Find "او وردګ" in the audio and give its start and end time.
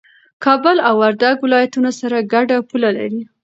0.87-1.37